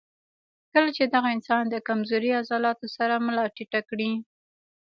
کله 0.73 0.89
چې 0.97 1.03
دغه 1.05 1.29
انسان 1.35 1.63
د 1.69 1.75
کمزوري 1.87 2.31
عضلاتو 2.39 2.87
سره 2.97 3.13
ملا 3.25 3.45
ټېټه 3.57 3.81
کړي 3.89 4.11